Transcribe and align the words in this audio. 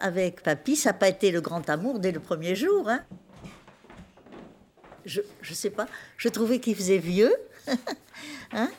avec 0.00 0.42
papy, 0.42 0.76
ça 0.76 0.90
n'a 0.90 0.94
pas 0.94 1.08
été 1.08 1.30
le 1.30 1.40
grand 1.40 1.68
amour 1.70 1.98
dès 1.98 2.12
le 2.12 2.20
premier 2.20 2.54
jour. 2.54 2.88
Hein. 2.88 3.04
Je 5.04 5.20
ne 5.20 5.54
sais 5.54 5.70
pas, 5.70 5.86
je 6.16 6.28
trouvais 6.28 6.58
qu'il 6.58 6.74
faisait 6.74 6.98
vieux. 6.98 7.34
hein 8.52 8.70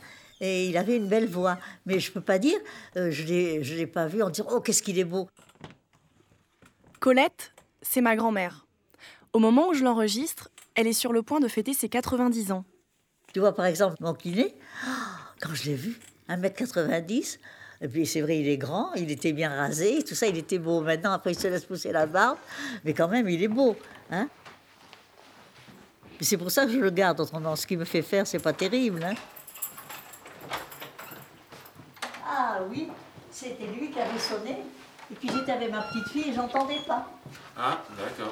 et 0.41 0.67
il 0.67 0.75
avait 0.75 0.97
une 0.97 1.07
belle 1.07 1.29
voix. 1.29 1.57
Mais 1.85 1.99
je 1.99 2.09
ne 2.09 2.15
peux 2.15 2.21
pas 2.21 2.39
dire, 2.39 2.57
euh, 2.97 3.11
je 3.11 3.23
ne 3.23 3.77
l'ai 3.77 3.87
pas 3.87 4.07
vu 4.07 4.21
en 4.21 4.29
disant 4.29 4.47
Oh, 4.51 4.59
qu'est-ce 4.59 4.83
qu'il 4.83 4.99
est 4.99 5.05
beau 5.05 5.29
Colette, 6.99 7.53
c'est 7.81 8.01
ma 8.01 8.15
grand-mère. 8.15 8.67
Au 9.33 9.39
moment 9.39 9.69
où 9.69 9.73
je 9.73 9.83
l'enregistre, 9.83 10.49
elle 10.75 10.87
est 10.87 10.93
sur 10.93 11.13
le 11.13 11.23
point 11.23 11.39
de 11.39 11.47
fêter 11.47 11.73
ses 11.73 11.87
90 11.87 12.51
ans. 12.51 12.65
Tu 13.33 13.39
vois, 13.39 13.55
par 13.55 13.65
exemple, 13.65 13.95
mon 14.01 14.13
kiné, 14.13 14.55
quand 15.39 15.53
je 15.53 15.65
l'ai 15.65 15.75
vu, 15.75 15.99
1m90, 16.27 17.37
et 17.81 17.87
puis 17.87 18.05
c'est 18.05 18.21
vrai, 18.21 18.39
il 18.39 18.47
est 18.47 18.57
grand, 18.57 18.93
il 18.93 19.09
était 19.09 19.33
bien 19.33 19.49
rasé, 19.49 20.03
tout 20.03 20.13
ça, 20.13 20.27
il 20.27 20.37
était 20.37 20.59
beau. 20.59 20.81
Maintenant, 20.81 21.13
après, 21.13 21.31
il 21.31 21.39
se 21.39 21.47
laisse 21.47 21.65
pousser 21.65 21.91
la 21.91 22.05
barbe, 22.05 22.37
mais 22.85 22.93
quand 22.93 23.07
même, 23.07 23.27
il 23.27 23.41
est 23.41 23.47
beau. 23.47 23.75
Hein 24.11 24.27
c'est 26.21 26.37
pour 26.37 26.51
ça 26.51 26.65
que 26.65 26.71
je 26.71 26.77
le 26.77 26.91
garde. 26.91 27.19
Autrement, 27.19 27.55
ce 27.55 27.65
qu'il 27.65 27.79
me 27.79 27.85
fait 27.85 28.03
faire, 28.03 28.27
c'est 28.27 28.39
pas 28.39 28.53
terrible. 28.53 29.03
Hein 29.03 29.15
ah 32.25 32.59
oui, 32.69 32.87
c'était 33.31 33.65
lui 33.65 33.89
qui 33.89 33.99
avait 33.99 34.19
sonné. 34.19 34.57
Et 35.11 35.15
puis 35.15 35.29
j'étais 35.33 35.51
avec 35.51 35.71
ma 35.71 35.81
petite 35.81 36.07
fille 36.09 36.29
et 36.29 36.33
j'entendais 36.33 36.79
pas. 36.87 37.11
Ah, 37.57 37.81
d'accord. 37.97 38.31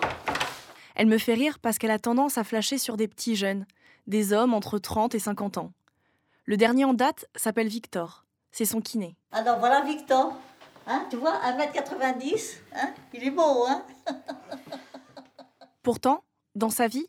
Elle 0.95 1.07
me 1.07 1.17
fait 1.17 1.33
rire 1.33 1.57
parce 1.59 1.77
qu'elle 1.77 1.91
a 1.91 1.99
tendance 1.99 2.37
à 2.37 2.43
flasher 2.43 2.77
sur 2.77 2.95
des 2.95 3.07
petits 3.07 3.35
jeunes, 3.35 3.65
des 4.07 4.31
hommes 4.31 4.53
entre 4.53 4.77
30 4.77 5.15
et 5.15 5.19
50 5.19 5.57
ans. 5.57 5.73
Le 6.45 6.57
dernier 6.57 6.85
en 6.85 6.93
date 6.93 7.25
s'appelle 7.35 7.67
Victor. 7.67 8.25
C'est 8.51 8.65
son 8.65 8.81
kiné. 8.81 9.15
Alors 9.31 9.59
voilà 9.59 9.81
Victor. 9.81 10.33
Hein, 10.91 11.05
tu 11.11 11.17
vois, 11.17 11.39
1m90, 11.45 12.57
hein 12.73 12.93
il 13.13 13.23
est 13.23 13.29
beau, 13.29 13.65
hein 13.67 13.83
Pourtant, 15.83 16.23
dans 16.55 16.71
sa 16.71 16.87
vie, 16.87 17.05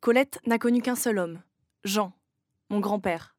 Colette 0.00 0.38
n'a 0.46 0.58
connu 0.58 0.82
qu'un 0.82 0.96
seul 0.96 1.18
homme, 1.18 1.40
Jean, 1.82 2.12
mon 2.68 2.80
grand-père. 2.80 3.34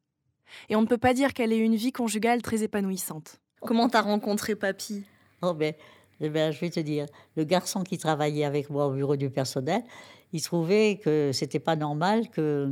Et 0.68 0.74
on 0.74 0.82
ne 0.82 0.86
peut 0.86 0.98
pas 0.98 1.14
dire 1.14 1.32
qu'elle 1.32 1.52
ait 1.52 1.58
eu 1.58 1.62
une 1.62 1.76
vie 1.76 1.92
conjugale 1.92 2.42
très 2.42 2.64
épanouissante. 2.64 3.40
Comment 3.60 3.88
t'as 3.88 4.02
rencontré 4.02 4.56
papy? 4.56 5.04
Oh 5.42 5.54
ben, 5.54 5.74
eh 6.20 6.28
ben, 6.28 6.52
je 6.52 6.60
vais 6.60 6.70
te 6.70 6.80
dire, 6.80 7.06
le 7.36 7.44
garçon 7.44 7.84
qui 7.84 7.96
travaillait 7.96 8.44
avec 8.44 8.70
moi 8.70 8.86
au 8.86 8.92
bureau 8.92 9.14
du 9.14 9.30
personnel, 9.30 9.84
il 10.32 10.42
trouvait 10.42 10.98
que 11.02 11.30
c'était 11.32 11.60
pas 11.60 11.76
normal 11.76 12.30
que, 12.30 12.68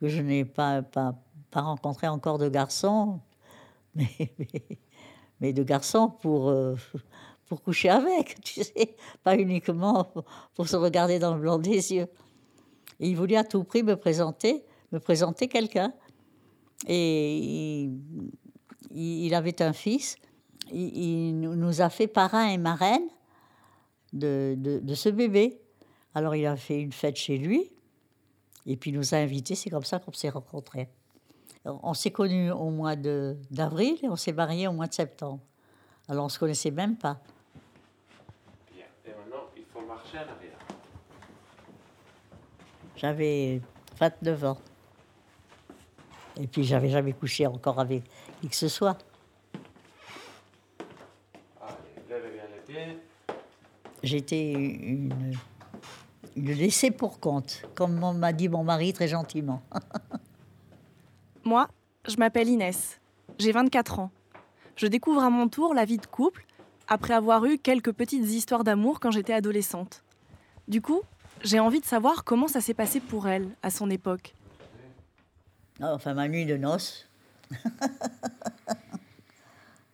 que 0.00 0.08
je 0.08 0.20
n'ai 0.20 0.44
pas, 0.44 0.82
pas, 0.82 1.14
pas 1.50 1.62
rencontré 1.62 2.08
encore 2.08 2.36
de 2.36 2.50
garçons 2.50 3.20
mais, 5.40 5.52
de 5.52 5.62
garçons 5.62 6.08
pour, 6.08 6.48
euh, 6.48 6.74
pour 7.46 7.62
coucher 7.62 7.88
avec, 7.88 8.40
tu 8.44 8.62
sais, 8.62 8.96
pas 9.22 9.36
uniquement 9.36 10.12
pour, 10.54 10.68
se 10.68 10.76
regarder 10.76 11.18
dans 11.18 11.34
le 11.34 11.40
blanc 11.40 11.58
des 11.58 11.92
yeux. 11.92 12.08
Et 13.00 13.08
il 13.08 13.16
voulait 13.16 13.36
à 13.36 13.44
tout 13.44 13.64
prix 13.64 13.82
me 13.82 13.96
présenter, 13.96 14.64
me 14.92 14.98
présenter 14.98 15.48
quelqu'un. 15.48 15.92
Et 16.86 17.90
il, 18.90 19.34
avait 19.34 19.62
un 19.62 19.72
fils. 19.72 20.16
Il, 20.72 21.40
nous 21.40 21.80
a 21.80 21.90
fait 21.90 22.06
parrain 22.06 22.48
et 22.48 22.58
marraine 22.58 23.08
de, 24.12 24.54
de, 24.58 24.78
de, 24.78 24.94
ce 24.94 25.08
bébé. 25.08 25.60
Alors 26.14 26.34
il 26.34 26.46
a 26.46 26.56
fait 26.56 26.80
une 26.80 26.92
fête 26.92 27.16
chez 27.16 27.36
lui. 27.36 27.70
Et 28.66 28.76
puis 28.76 28.90
il 28.90 28.96
nous 28.96 29.14
a 29.14 29.18
invités. 29.18 29.54
C'est 29.54 29.70
comme 29.70 29.84
ça 29.84 29.98
qu'on 29.98 30.12
s'est 30.12 30.30
rencontrés. 30.30 30.88
On 31.66 31.94
s'est 31.94 32.12
connus 32.12 32.52
au 32.52 32.70
mois 32.70 32.94
d'avril 32.94 33.98
et 34.02 34.08
on 34.08 34.16
s'est 34.16 34.32
mariés 34.32 34.68
au 34.68 34.72
mois 34.72 34.86
de 34.86 34.94
septembre. 34.94 35.40
Alors 36.08 36.24
on 36.24 36.28
ne 36.28 36.32
se 36.32 36.38
connaissait 36.38 36.70
même 36.70 36.96
pas. 36.96 37.18
Bien. 38.72 38.84
Et 39.04 39.10
maintenant, 39.10 39.44
il 39.56 39.64
faut 39.64 39.80
marcher 39.80 40.18
en 40.18 40.32
arrière. 40.32 40.58
J'avais 42.94 43.60
29 43.98 44.44
ans. 44.44 44.58
Et 46.38 46.46
puis 46.46 46.62
j'avais 46.64 46.90
jamais 46.90 47.12
couché 47.12 47.46
encore 47.46 47.80
avec 47.80 48.04
qui 48.40 48.48
que 48.48 48.56
ce 48.56 48.68
soit. 48.68 48.98
Allez, 51.60 51.76
lève 52.08 52.32
bien 52.32 52.44
les 52.54 52.72
pieds. 52.72 53.02
J'étais 54.02 54.52
une, 54.52 55.34
une 56.36 56.52
laissée 56.52 56.92
pour 56.92 57.18
compte, 57.18 57.62
comme 57.74 57.98
m'a 58.18 58.32
dit 58.32 58.48
mon 58.48 58.62
mari 58.62 58.92
très 58.92 59.08
gentiment. 59.08 59.62
Moi, 61.46 61.68
je 62.08 62.16
m'appelle 62.16 62.48
Inès. 62.48 63.00
J'ai 63.38 63.52
24 63.52 64.00
ans. 64.00 64.10
Je 64.74 64.88
découvre 64.88 65.22
à 65.22 65.30
mon 65.30 65.46
tour 65.48 65.74
la 65.74 65.84
vie 65.84 65.96
de 65.96 66.04
couple 66.04 66.44
après 66.88 67.14
avoir 67.14 67.44
eu 67.44 67.56
quelques 67.56 67.92
petites 67.92 68.24
histoires 68.24 68.64
d'amour 68.64 68.98
quand 68.98 69.12
j'étais 69.12 69.32
adolescente. 69.32 70.02
Du 70.66 70.82
coup, 70.82 71.02
j'ai 71.44 71.60
envie 71.60 71.80
de 71.80 71.84
savoir 71.84 72.24
comment 72.24 72.48
ça 72.48 72.60
s'est 72.60 72.74
passé 72.74 72.98
pour 72.98 73.28
elle 73.28 73.48
à 73.62 73.70
son 73.70 73.88
époque. 73.90 74.34
Ah, 75.80 75.94
enfin, 75.94 76.14
ma 76.14 76.26
nuit 76.26 76.46
de 76.46 76.56
noces. 76.56 77.08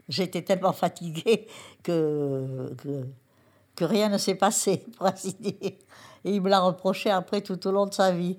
J'étais 0.09 0.41
tellement 0.41 0.73
fatiguée 0.73 1.49
que, 1.83 2.75
que, 2.79 3.07
que 3.77 3.85
rien 3.85 4.09
ne 4.09 4.17
s'est 4.17 4.37
passé, 4.37 4.87
pour 4.97 5.05
ainsi 5.05 5.35
dire. 5.35 5.55
Et 5.61 6.35
il 6.35 6.41
me 6.41 6.49
l'a 6.49 6.61
reproché 6.61 7.11
après 7.11 7.43
tout 7.43 7.67
au 7.67 7.73
long 7.73 7.85
de 7.85 7.93
sa 7.93 8.11
vie. 8.11 8.39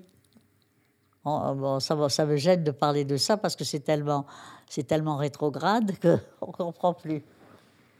Oh, 1.24 1.54
bon, 1.54 1.80
ça, 1.80 2.08
ça 2.08 2.26
me 2.26 2.36
gêne 2.36 2.64
de 2.64 2.70
parler 2.70 3.04
de 3.04 3.16
ça 3.16 3.36
parce 3.36 3.56
que 3.56 3.64
c'est 3.64 3.80
tellement, 3.80 4.26
c'est 4.68 4.86
tellement 4.86 5.16
rétrograde 5.16 5.92
qu'on 6.00 6.20
ne 6.46 6.52
comprend 6.52 6.92
plus. 6.92 7.22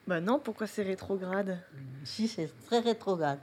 Bah 0.07 0.21
non, 0.21 0.39
pourquoi 0.39 0.67
c'est 0.67 0.83
rétrograde? 0.83 1.59
Si, 2.05 2.29
c'est 2.29 2.51
très 2.67 2.81
rétrograde. 2.81 3.39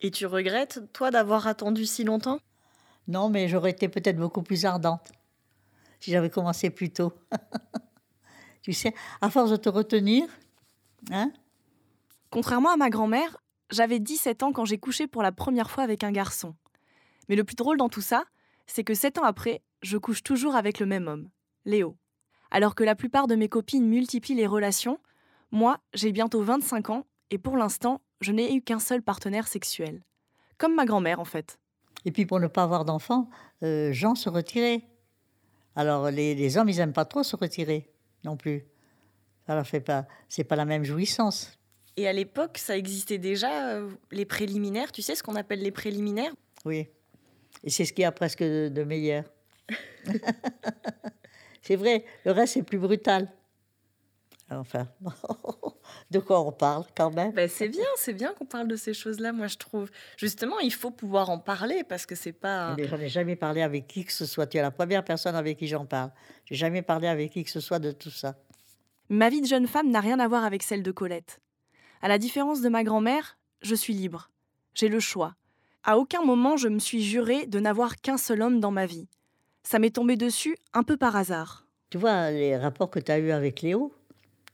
Et 0.00 0.10
tu 0.10 0.26
regrettes, 0.26 0.80
toi, 0.92 1.10
d'avoir 1.10 1.46
attendu 1.48 1.86
si 1.86 2.04
longtemps? 2.04 2.38
Non, 3.08 3.28
mais 3.28 3.48
j'aurais 3.48 3.70
été 3.70 3.88
peut-être 3.88 4.16
beaucoup 4.16 4.42
plus 4.42 4.64
ardente 4.64 5.12
si 6.04 6.10
j'avais 6.10 6.30
commencé 6.30 6.68
plus 6.68 6.90
tôt. 6.90 7.14
tu 8.62 8.74
sais, 8.74 8.94
à 9.22 9.30
force 9.30 9.50
de 9.50 9.56
te 9.56 9.70
retenir, 9.70 10.28
hein? 11.10 11.32
Contrairement 12.30 12.70
à 12.70 12.76
ma 12.76 12.90
grand-mère, 12.90 13.38
j'avais 13.70 13.98
17 13.98 14.42
ans 14.42 14.52
quand 14.52 14.66
j'ai 14.66 14.76
couché 14.76 15.06
pour 15.06 15.22
la 15.22 15.32
première 15.32 15.70
fois 15.70 15.82
avec 15.82 16.04
un 16.04 16.12
garçon. 16.12 16.54
Mais 17.28 17.36
le 17.36 17.44
plus 17.44 17.56
drôle 17.56 17.78
dans 17.78 17.88
tout 17.88 18.02
ça, 18.02 18.24
c'est 18.66 18.84
que 18.84 18.94
sept 18.94 19.18
ans 19.18 19.24
après, 19.24 19.62
je 19.82 19.98
couche 19.98 20.22
toujours 20.22 20.54
avec 20.54 20.80
le 20.80 20.86
même 20.86 21.08
homme, 21.08 21.28
Léo. 21.64 21.96
Alors 22.50 22.74
que 22.74 22.84
la 22.84 22.94
plupart 22.94 23.26
de 23.26 23.34
mes 23.34 23.48
copines 23.48 23.86
multiplient 23.86 24.34
les 24.34 24.46
relations, 24.46 24.98
moi, 25.50 25.78
j'ai 25.92 26.12
bientôt 26.12 26.42
25 26.42 26.90
ans 26.90 27.06
et 27.30 27.38
pour 27.38 27.56
l'instant, 27.56 28.00
je 28.20 28.32
n'ai 28.32 28.54
eu 28.54 28.62
qu'un 28.62 28.78
seul 28.78 29.02
partenaire 29.02 29.48
sexuel. 29.48 30.02
Comme 30.58 30.74
ma 30.74 30.84
grand-mère, 30.84 31.20
en 31.20 31.24
fait. 31.24 31.58
Et 32.04 32.12
puis 32.12 32.26
pour 32.26 32.40
ne 32.40 32.46
pas 32.46 32.62
avoir 32.62 32.84
d'enfants, 32.84 33.28
euh, 33.62 33.92
Jean 33.92 34.14
se 34.14 34.28
retirait. 34.28 34.82
Alors 35.76 36.10
les, 36.10 36.56
hommes, 36.56 36.68
ils 36.68 36.76
n'aiment 36.76 36.92
pas 36.92 37.04
trop 37.04 37.22
se 37.22 37.36
retirer 37.36 37.90
non 38.24 38.36
plus. 38.36 38.64
Ça 39.46 39.54
leur 39.54 39.66
fait 39.66 39.80
pas, 39.80 40.06
c'est 40.28 40.44
pas 40.44 40.56
la 40.56 40.64
même 40.64 40.84
jouissance. 40.84 41.58
Et 41.96 42.08
à 42.08 42.12
l'époque, 42.12 42.58
ça 42.58 42.76
existait 42.76 43.18
déjà 43.18 43.68
euh, 43.68 43.90
les 44.10 44.24
préliminaires. 44.24 44.92
Tu 44.92 45.02
sais 45.02 45.14
ce 45.14 45.22
qu'on 45.22 45.36
appelle 45.36 45.60
les 45.60 45.70
préliminaires? 45.70 46.32
Oui. 46.64 46.88
Et 47.62 47.70
c'est 47.70 47.84
ce 47.84 47.92
qu'il 47.92 48.02
y 48.02 48.06
a 48.06 48.12
presque 48.12 48.42
de, 48.42 48.84
meilleur. 48.84 49.24
c'est 51.62 51.76
vrai, 51.76 52.04
le 52.24 52.32
reste 52.32 52.56
est 52.56 52.62
plus 52.62 52.78
brutal. 52.78 53.28
Enfin, 54.50 54.86
de 56.10 56.18
quoi 56.18 56.40
on 56.40 56.52
parle 56.52 56.84
quand 56.94 57.10
même 57.10 57.32
ben 57.32 57.48
C'est 57.48 57.68
bien, 57.68 57.86
c'est 57.96 58.12
bien 58.12 58.34
qu'on 58.34 58.44
parle 58.44 58.68
de 58.68 58.76
ces 58.76 58.92
choses-là, 58.92 59.32
moi 59.32 59.46
je 59.46 59.56
trouve. 59.56 59.90
Justement, 60.18 60.58
il 60.60 60.72
faut 60.72 60.90
pouvoir 60.90 61.30
en 61.30 61.38
parler 61.38 61.82
parce 61.82 62.04
que 62.04 62.14
c'est 62.14 62.32
pas. 62.32 62.74
Mais 62.76 62.86
j'en 62.86 62.98
ai 62.98 63.08
jamais 63.08 63.36
parlé 63.36 63.62
avec 63.62 63.86
qui 63.86 64.04
que 64.04 64.12
ce 64.12 64.26
soit. 64.26 64.46
Tu 64.46 64.58
es 64.58 64.62
la 64.62 64.70
première 64.70 65.02
personne 65.02 65.34
avec 65.34 65.58
qui 65.58 65.66
j'en 65.66 65.86
parle. 65.86 66.10
J'ai 66.44 66.56
jamais 66.56 66.82
parlé 66.82 67.08
avec 67.08 67.32
qui 67.32 67.42
que 67.42 67.50
ce 67.50 67.60
soit 67.60 67.78
de 67.78 67.90
tout 67.90 68.10
ça. 68.10 68.36
Ma 69.08 69.30
vie 69.30 69.40
de 69.40 69.46
jeune 69.46 69.66
femme 69.66 69.90
n'a 69.90 70.00
rien 70.00 70.20
à 70.20 70.28
voir 70.28 70.44
avec 70.44 70.62
celle 70.62 70.82
de 70.82 70.92
Colette. 70.92 71.40
À 72.02 72.08
la 72.08 72.18
différence 72.18 72.60
de 72.60 72.68
ma 72.68 72.84
grand-mère, 72.84 73.38
je 73.62 73.74
suis 73.74 73.94
libre. 73.94 74.30
J'ai 74.74 74.88
le 74.88 75.00
choix. 75.00 75.34
À 75.86 75.98
aucun 75.98 76.22
moment 76.22 76.56
je 76.56 76.68
me 76.68 76.78
suis 76.78 77.02
juré 77.02 77.46
de 77.46 77.60
n'avoir 77.60 78.00
qu'un 78.00 78.16
seul 78.16 78.40
homme 78.40 78.58
dans 78.58 78.70
ma 78.70 78.86
vie. 78.86 79.06
Ça 79.64 79.78
m'est 79.78 79.94
tombé 79.94 80.16
dessus 80.16 80.56
un 80.72 80.82
peu 80.82 80.96
par 80.96 81.14
hasard. 81.14 81.66
Tu 81.90 81.98
vois, 81.98 82.30
les 82.30 82.56
rapports 82.56 82.90
que 82.90 82.98
tu 82.98 83.12
as 83.12 83.18
eus 83.18 83.30
avec 83.30 83.60
Léo, 83.60 83.92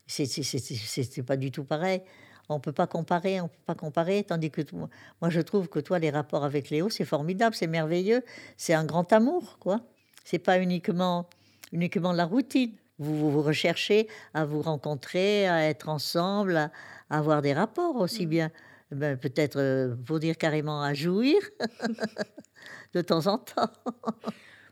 c'est 0.07 1.25
pas 1.25 1.37
du 1.37 1.49
tout 1.51 1.63
pareil. 1.63 2.01
On 2.49 2.59
peut 2.59 2.73
pas 2.73 2.85
comparer, 2.85 3.39
on 3.39 3.47
peut 3.47 3.63
pas 3.65 3.75
comparer. 3.75 4.25
Tandis 4.25 4.51
que 4.51 4.61
moi, 4.73 5.29
je 5.29 5.39
trouve 5.39 5.69
que 5.69 5.79
toi, 5.79 5.99
les 5.99 6.09
rapports 6.09 6.43
avec 6.43 6.69
Léo, 6.69 6.89
c'est 6.89 7.05
formidable, 7.05 7.55
c'est 7.55 7.67
merveilleux, 7.67 8.23
c'est 8.57 8.73
un 8.73 8.83
grand 8.83 9.13
amour, 9.13 9.57
quoi. 9.59 9.79
C'est 10.25 10.39
pas 10.39 10.59
uniquement 10.59 11.29
uniquement 11.71 12.11
la 12.11 12.25
routine. 12.25 12.73
Vous, 12.99 13.31
vous 13.31 13.41
recherchez 13.41 14.09
à 14.33 14.43
vous 14.43 14.61
rencontrer, 14.61 15.47
à 15.47 15.63
être 15.63 15.87
ensemble, 15.87 16.57
à, 16.57 16.71
à 17.09 17.19
avoir 17.19 17.41
des 17.41 17.53
rapports 17.53 17.95
aussi 17.95 18.25
mm. 18.25 18.29
bien 18.29 18.51
ben, 18.91 19.17
peut-être 19.17 19.57
euh, 19.59 19.95
pour 20.05 20.19
dire 20.19 20.37
carrément 20.37 20.81
à 20.83 20.93
jouir 20.93 21.37
de 22.93 23.01
temps 23.01 23.27
en 23.27 23.37
temps. 23.37 23.69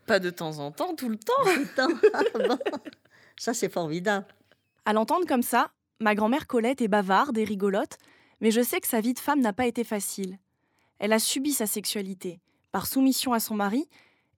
Pas 0.06 0.20
de 0.20 0.30
temps 0.30 0.60
en 0.60 0.72
temps, 0.72 0.96
tout 0.96 1.10
le 1.10 1.18
temps. 1.18 1.34
Tout 1.44 1.60
le 1.60 2.48
temps. 2.48 2.60
Ah, 3.42 3.44
ça, 3.44 3.54
c'est 3.54 3.72
formidable. 3.72 4.26
À 4.86 4.92
l'entendre 4.92 5.26
comme 5.26 5.44
ça, 5.44 5.72
ma 6.02 6.14
grand-mère 6.14 6.46
Colette 6.48 6.82
est 6.82 6.90
bavarde 6.90 7.38
et 7.38 7.46
rigolote, 7.46 7.98
Mais 8.42 8.52
je 8.52 8.62
sais 8.62 8.82
que 8.82 8.88
sa 8.88 9.00
vie 9.02 9.14
de 9.14 9.20
femme 9.20 9.40
n'a 9.40 9.54
pas 9.54 9.66
été 9.66 9.84
facile. 9.86 10.38
Elle 11.00 11.14
a 11.14 11.20
subi 11.20 11.52
sa 11.54 11.66
sexualité, 11.66 12.42
par 12.74 12.86
soumission 12.88 13.32
à 13.32 13.40
son 13.40 13.56
mari 13.56 13.88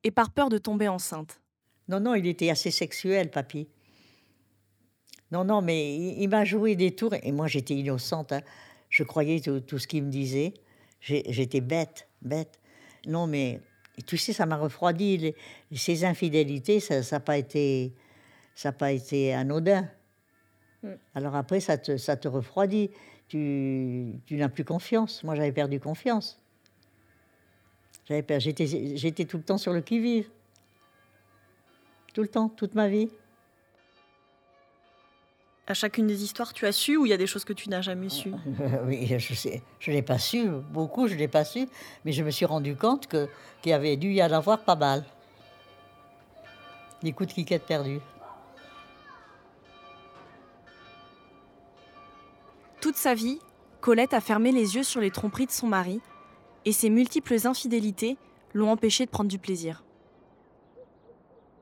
et 0.04 0.12
par 0.12 0.30
peur 0.32 0.50
de 0.50 0.58
tomber 0.60 0.88
enceinte. 0.88 1.40
Non, 1.88 2.00
non, 2.00 2.14
il 2.16 2.28
était 2.28 2.50
assez 2.52 2.70
sexuel, 2.70 3.32
papy. 3.32 3.68
Non, 5.32 5.44
non, 5.44 5.62
mais 5.62 5.96
il, 5.96 6.22
il 6.24 6.28
m'a 6.30 6.46
joué 6.46 6.76
des 6.76 6.96
tours 6.96 7.14
et 7.16 7.32
moi 7.32 7.48
j'étais 7.48 7.74
innocente. 7.76 8.32
hein. 8.34 8.42
Je 8.92 9.04
croyais 9.04 9.40
tout, 9.40 9.62
tout 9.62 9.80
ce 9.80 9.88
qu'il 9.88 10.04
me 10.04 10.12
disait. 10.12 10.54
J'étais 11.00 11.62
bête, 11.62 12.08
bête. 12.22 12.60
Non, 13.08 13.26
mais 13.26 13.62
tu 14.06 14.18
sais, 14.18 14.34
ça 14.34 14.46
m'a 14.46 14.58
refroidi. 14.58 15.18
Les- 15.18 15.36
ces 15.76 16.06
infidélités, 16.06 16.80
ça 16.80 17.00
n'a 17.00 17.20
pas 17.20 17.38
été, 17.38 17.94
ça 18.54 18.70
a 18.70 18.72
pas 18.74 18.92
été 18.92 19.34
anodin. 19.34 19.90
Mm. 20.84 20.90
Alors 21.16 21.36
après, 21.36 21.60
ça 21.62 21.78
te, 21.78 21.98
ça 21.98 22.16
te 22.18 22.28
refroidit. 22.28 22.92
Tu, 23.28 24.20
tu 24.26 24.36
n'as 24.36 24.50
plus 24.50 24.66
confiance. 24.66 25.24
Moi, 25.24 25.36
j'avais 25.36 25.54
perdu 25.54 25.80
confiance. 25.80 26.40
J'étais 28.10 29.26
tout 29.26 29.38
le 29.38 29.44
temps 29.44 29.58
sur 29.58 29.72
le 29.72 29.80
qui-vive. 29.82 30.30
Tout 32.14 32.22
le 32.22 32.28
temps, 32.28 32.50
toute 32.50 32.76
ma 32.76 32.90
vie. 32.90 33.10
À 35.72 35.74
chacune 35.74 36.06
des 36.06 36.22
histoires, 36.22 36.52
tu 36.52 36.66
as 36.66 36.74
su 36.74 36.98
ou 36.98 37.06
il 37.06 37.10
y 37.12 37.14
a 37.14 37.18
des 37.18 37.28
choses 37.28 37.46
que 37.46 37.54
tu 37.54 37.70
n'as 37.70 37.80
jamais 37.80 38.10
su? 38.10 38.34
Euh, 38.60 38.84
oui, 38.86 39.08
je 39.18 39.34
sais, 39.34 39.62
je 39.80 39.90
l'ai 39.90 40.02
pas 40.02 40.20
su, 40.20 40.50
beaucoup 40.70 41.08
je 41.08 41.16
l'ai 41.16 41.30
pas 41.30 41.46
su, 41.46 41.66
mais 42.04 42.12
je 42.12 42.26
me 42.26 42.30
suis 42.30 42.44
rendu 42.44 42.76
compte 42.76 43.08
que 43.08 43.30
qu'il 43.62 43.70
y 43.70 43.74
avait 43.74 43.96
dû 43.96 44.12
y 44.12 44.22
en 44.22 44.34
avoir 44.34 44.60
pas 44.66 44.76
mal. 44.76 45.06
Des 47.02 47.14
coups 47.14 47.30
de 47.30 47.34
quiquette 47.36 47.64
perdus. 47.64 48.02
Toute 52.82 52.98
sa 52.98 53.14
vie, 53.14 53.40
Colette 53.80 54.14
a 54.14 54.20
fermé 54.20 54.52
les 54.52 54.76
yeux 54.76 54.84
sur 54.84 55.00
les 55.00 55.10
tromperies 55.10 55.46
de 55.46 55.52
son 55.52 55.68
mari, 55.68 56.02
et 56.66 56.74
ses 56.74 56.90
multiples 56.90 57.48
infidélités 57.48 58.18
l'ont 58.54 58.72
empêché 58.72 59.06
de 59.06 59.10
prendre 59.10 59.30
du 59.30 59.40
plaisir. 59.40 59.86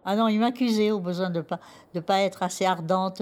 Ah 0.04 0.16
non, 0.16 0.28
il 0.30 0.40
m'accusait 0.40 0.90
au 0.90 1.00
besoin 1.00 1.30
de 1.30 1.42
pas 1.42 1.60
de 1.94 2.00
pas 2.00 2.22
être 2.22 2.42
assez 2.42 2.66
ardente, 2.66 3.22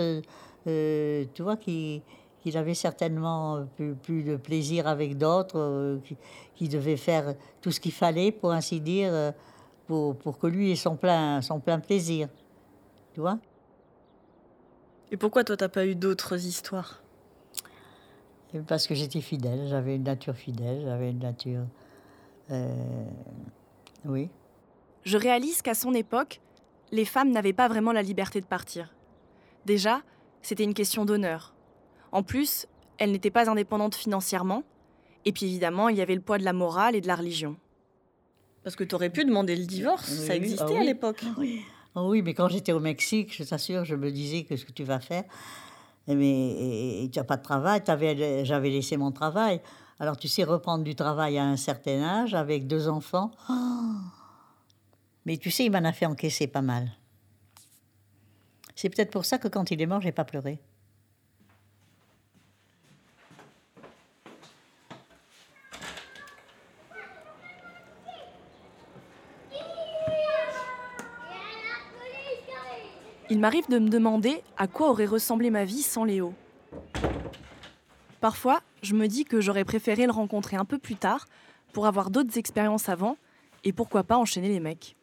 euh, 0.68 1.26
tu 1.34 1.42
vois, 1.44 1.58
qu'il 1.58 2.02
qu'il 2.42 2.56
avait 2.56 2.76
certainement 2.76 3.56
euh, 3.58 3.64
plus, 3.76 3.96
plus 3.96 4.24
de 4.24 4.36
plaisir 4.38 4.88
avec 4.88 5.18
d'autres, 5.18 5.58
euh, 5.60 5.98
qui- 6.04 6.16
qu'il 6.56 6.70
devait 6.70 6.96
faire 6.98 7.34
tout 7.62 7.72
ce 7.72 7.80
qu'il 7.80 7.92
fallait, 7.92 8.32
pour 8.32 8.52
ainsi 8.52 8.80
dire, 8.80 9.10
euh, 9.12 9.32
pour, 9.88 10.16
pour 10.16 10.38
que 10.38 10.48
lui 10.48 10.72
ait 10.72 10.76
son 10.76 10.96
plein, 10.96 11.42
son 11.42 11.60
plein 11.60 11.80
plaisir. 11.80 12.30
Tu 13.14 13.20
vois? 13.20 13.40
Et 15.12 15.18
pourquoi 15.18 15.44
toi, 15.44 15.58
t'as 15.58 15.68
pas 15.70 15.86
eu 15.86 15.96
d'autres 15.96 16.46
histoires? 16.46 17.02
Parce 18.68 18.88
que 18.88 18.96
j'étais 18.96 19.22
fidèle, 19.22 19.68
j'avais 19.68 19.96
une 19.96 20.04
nature 20.04 20.36
fidèle, 20.36 20.82
j'avais 20.84 21.12
une 21.12 21.20
nature. 21.20 21.64
euh, 22.52 23.06
oui. 24.06 24.30
Je 25.04 25.18
réalise 25.18 25.62
qu'à 25.62 25.74
son 25.74 25.94
époque, 25.94 26.40
les 26.92 27.06
femmes 27.06 27.32
n'avaient 27.32 27.54
pas 27.54 27.68
vraiment 27.68 27.92
la 27.92 28.02
liberté 28.02 28.40
de 28.42 28.46
partir. 28.46 28.94
Déjà, 29.66 30.02
c'était 30.42 30.64
une 30.64 30.74
question 30.74 31.06
d'honneur. 31.06 31.54
En 32.12 32.24
plus, 32.24 32.68
elles 32.98 33.12
n'étaient 33.12 33.32
pas 33.32 33.50
indépendantes 33.50 33.96
financièrement. 33.96 34.64
Et 35.26 35.32
puis 35.32 35.46
évidemment, 35.46 35.90
il 35.90 35.98
y 35.98 36.02
avait 36.02 36.16
le 36.16 36.22
poids 36.22 36.38
de 36.38 36.44
la 36.44 36.54
morale 36.54 36.96
et 36.96 37.02
de 37.02 37.08
la 37.08 37.16
religion. 37.16 37.58
Parce 38.64 38.76
que 38.76 38.84
t'aurais 38.84 39.10
pu 39.10 39.26
demander 39.26 39.56
le 39.56 39.66
divorce, 39.66 40.10
Oui, 40.10 40.26
ça 40.28 40.36
existait 40.36 40.76
ah 40.78 40.82
à 40.82 40.84
l'époque. 40.84 41.24
Oh 41.96 42.10
oui, 42.10 42.22
mais 42.22 42.34
quand 42.34 42.48
j'étais 42.48 42.74
au 42.74 42.80
Mexique, 42.80 43.36
je 43.36 43.44
t'assure, 43.44 43.86
je 43.86 43.96
me 43.96 44.12
disais 44.12 44.44
que 44.44 44.56
ce 44.56 44.66
que 44.66 44.72
tu 44.72 44.84
vas 44.84 45.00
faire, 45.00 45.24
eh, 46.08 46.16
mais 46.16 47.10
tu 47.12 47.18
n'as 47.18 47.26
pas 47.26 47.38
de 47.38 47.44
travail, 47.44 47.82
j'avais 48.44 48.70
laissé 48.70 48.98
mon 48.98 49.12
travail. 49.12 49.62
Alors 50.00 50.16
tu 50.18 50.28
sais 50.28 50.44
reprendre 50.44 50.84
du 50.84 50.96
travail 50.96 51.38
à 51.38 51.46
un 51.46 51.58
certain 51.58 52.04
âge 52.04 52.36
avec 52.36 52.68
deux 52.68 52.88
enfants. 52.88 53.32
Oh 53.50 53.54
mais 55.28 55.36
tu 55.36 55.52
sais, 55.52 55.66
il 55.66 55.72
m'en 55.72 55.84
a 55.84 55.92
fait 55.92 56.06
encaisser 56.06 56.48
pas 56.48 56.62
mal. 56.62 56.90
C'est 58.78 58.90
peut-être 58.90 59.10
pour 59.10 59.26
ça 59.26 59.40
que 59.40 59.48
quand 59.48 59.72
il 59.72 59.82
est 59.82 59.88
mort, 59.88 60.02
j'ai 60.02 60.12
pas 60.12 60.24
pleuré. 60.24 60.60
Il 73.32 73.40
m'arrive 73.40 73.68
de 73.68 73.80
me 73.80 73.90
demander 73.90 74.44
à 74.58 74.68
quoi 74.68 74.92
aurait 74.92 75.06
ressemblé 75.06 75.50
ma 75.50 75.66
vie 75.66 75.82
sans 75.82 76.06
Léo. 76.06 76.36
Parfois, 78.22 78.62
je 78.84 78.94
me 78.94 79.08
dis 79.08 79.26
que 79.26 79.42
j'aurais 79.42 79.66
préféré 79.66 80.06
le 80.06 80.12
rencontrer 80.12 80.56
un 80.56 80.66
peu 80.66 80.78
plus 80.78 80.96
tard 80.96 81.26
pour 81.74 81.88
avoir 81.88 82.12
d'autres 82.12 82.38
expériences 82.38 82.90
avant 82.90 83.18
et 83.64 83.74
pourquoi 83.74 84.04
pas 84.04 84.18
enchaîner 84.18 84.50
les 84.50 84.60
mecs. 84.60 84.97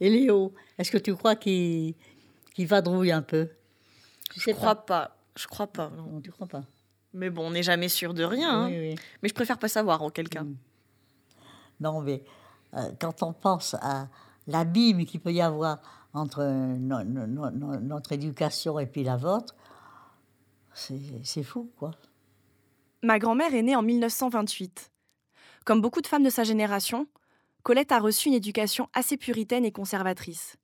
Et 0.00 0.10
Léo, 0.10 0.54
est-ce 0.78 0.90
que 0.90 0.98
tu 0.98 1.14
crois 1.14 1.34
qu'il 1.36 1.94
vadrouille 2.58 3.12
un 3.12 3.22
peu? 3.22 3.48
Je 4.34 4.40
sais 4.40 4.52
crois 4.52 4.74
pas. 4.74 5.16
Je 5.36 5.46
crois 5.46 5.66
pas. 5.66 5.90
non. 5.90 6.04
Non, 6.04 6.20
tu 6.20 6.30
crois 6.30 6.46
pas? 6.46 6.62
Mais 7.14 7.30
bon, 7.30 7.46
on 7.46 7.50
n'est 7.50 7.62
jamais 7.62 7.88
sûr 7.88 8.14
de 8.14 8.22
rien. 8.24 8.64
hein. 8.64 8.68
Oui. 8.68 8.94
Mais 9.22 9.28
je 9.28 9.34
préfère 9.34 9.58
pas 9.58 9.68
savoir 9.68 10.02
en 10.02 10.10
quel 10.10 10.28
cas. 10.28 10.42
Mm. 10.42 10.56
Non, 11.80 12.00
mais 12.00 12.22
euh, 12.74 12.90
quand 13.00 13.22
on 13.22 13.32
pense 13.32 13.74
à 13.80 14.08
l'abîme 14.46 15.04
qu'il 15.06 15.20
peut 15.20 15.32
y 15.32 15.40
avoir 15.40 15.78
entre 16.12 16.44
no- 16.44 17.04
no- 17.04 17.26
no- 17.26 17.50
no- 17.50 17.80
notre 17.80 18.12
éducation 18.12 18.78
et 18.78 18.86
puis 18.86 19.04
la 19.04 19.16
vôtre, 19.16 19.54
c'est 20.74 21.00
c'est 21.24 21.42
fou, 21.42 21.70
quoi. 21.78 21.92
Ma 23.02 23.18
grand-mère 23.18 23.54
est 23.54 23.62
née 23.62 23.76
en 23.76 23.82
1928. 23.82 24.90
Comme 25.64 25.80
beaucoup 25.80 26.00
de 26.00 26.06
femmes 26.06 26.24
de 26.24 26.30
sa 26.30 26.44
génération, 26.44 27.06
Colette 27.62 27.92
a 27.92 27.98
reçu 27.98 28.28
une 28.28 28.34
éducation 28.34 28.88
assez 28.92 29.16
puritaine 29.16 29.64
et 29.64 29.72
conservatrice. 29.72 30.56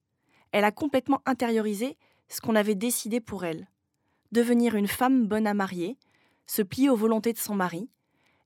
Elle 0.53 0.65
a 0.65 0.73
complètement 0.73 1.21
intériorisé 1.27 1.97
ce 2.29 2.41
qu'on 2.41 2.55
avait 2.55 2.75
décidé 2.75 3.21
pour 3.21 3.45
elle. 3.45 3.69
Devenir 4.33 4.75
une 4.75 4.87
femme 4.89 5.27
bonne 5.27 5.47
à 5.47 5.55
marier, 5.55 5.97
se 6.47 6.63
plier 6.63 6.89
aux 6.89 6.97
volontés 6.97 7.33
de 7.33 7.39
son 7.39 7.55
mari, 7.55 7.89